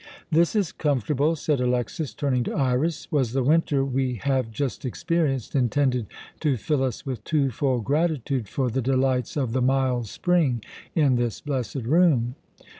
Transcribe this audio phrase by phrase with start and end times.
[0.31, 3.07] "This is comfortable," said Alexas, turning to Iras.
[3.11, 6.07] "Was the winter we have just experienced intended
[6.39, 10.63] to fill us with twofold gratitude for the delights of the mild spring
[10.95, 12.33] in this blessed room?"